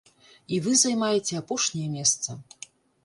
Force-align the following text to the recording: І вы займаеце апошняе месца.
І 0.55 0.61
вы 0.67 0.71
займаеце 0.83 1.33
апошняе 1.41 1.85
месца. 1.97 2.29